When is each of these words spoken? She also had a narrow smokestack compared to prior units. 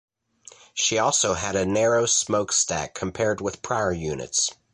She 0.73 0.97
also 0.97 1.35
had 1.35 1.55
a 1.55 1.63
narrow 1.63 2.07
smokestack 2.07 2.95
compared 2.95 3.37
to 3.37 3.51
prior 3.61 3.91
units. 3.93 4.49